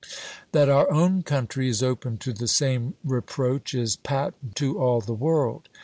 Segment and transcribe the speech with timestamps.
[0.51, 5.13] That our own country is open to the same reproach, is patent to all the
[5.13, 5.69] world.